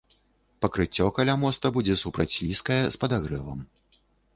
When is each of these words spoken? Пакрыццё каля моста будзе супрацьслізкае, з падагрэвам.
Пакрыццё 0.65 1.05
каля 1.19 1.35
моста 1.43 1.73
будзе 1.77 2.01
супрацьслізкае, 2.05 2.83
з 2.97 3.05
падагрэвам. 3.05 3.59